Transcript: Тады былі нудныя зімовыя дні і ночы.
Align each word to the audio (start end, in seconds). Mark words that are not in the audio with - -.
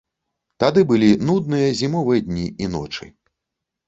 Тады 0.61 0.81
былі 0.91 1.09
нудныя 1.29 1.67
зімовыя 1.81 2.23
дні 2.31 2.47
і 2.65 2.71
ночы. 2.77 3.11